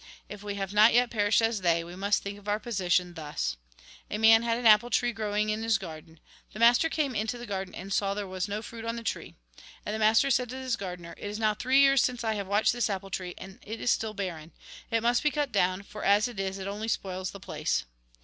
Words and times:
If 0.27 0.41
we 0.41 0.55
have 0.55 0.73
not 0.73 0.95
yet 0.95 1.11
perished 1.11 1.43
as 1.43 1.61
they, 1.61 1.83
we 1.83 1.95
must 1.95 2.23
think 2.23 2.39
of 2.39 2.47
our 2.47 2.59
position, 2.59 3.13
thus:" 3.13 3.57
A 4.09 4.17
man 4.17 4.41
had 4.41 4.57
an 4.57 4.65
apple 4.65 4.89
tree 4.89 5.11
growing 5.13 5.51
in 5.51 5.61
his 5.61 5.77
garden. 5.77 6.19
The 6.53 6.59
master 6.59 6.89
came 6.89 7.13
into 7.13 7.37
the 7.37 7.45
garden, 7.45 7.75
and 7.75 7.93
saw 7.93 8.15
there 8.15 8.25
was 8.25 8.47
no 8.47 8.63
fruit 8.63 8.83
on 8.83 8.95
the 8.95 9.03
tree. 9.03 9.35
And 9.85 9.93
the 9.93 9.99
master 9.99 10.31
said 10.31 10.49
to 10.49 10.55
his 10.57 10.75
gardener:' 10.75 11.13
It 11.19 11.29
is 11.29 11.37
now 11.37 11.53
three 11.53 11.81
years 11.81 12.01
since 12.01 12.23
I 12.23 12.33
have 12.33 12.47
watched 12.47 12.73
this 12.73 12.89
apple 12.89 13.11
tree, 13.11 13.35
and 13.37 13.59
it 13.61 13.79
is 13.79 13.91
still 13.91 14.15
barren. 14.15 14.53
It 14.89 15.03
must 15.03 15.21
be 15.21 15.29
cut 15.29 15.51
down, 15.51 15.83
for 15.83 16.03
as 16.03 16.27
it 16.27 16.39
is, 16.39 16.57
it 16.57 16.67
only 16.67 16.87
spoils 16.87 17.29
the 17.29 17.39
place. 17.39 17.85